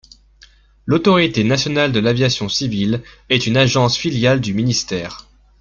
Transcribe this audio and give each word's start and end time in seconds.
L'Autorité 0.87 1.43
Nationale 1.43 1.91
de 1.91 1.99
l'Aviation 1.99 2.49
Civile 2.49 3.03
est 3.29 3.45
une 3.45 3.55
agence 3.55 3.95
filiale 3.95 4.41
du 4.41 4.51
ministère. 4.55 5.27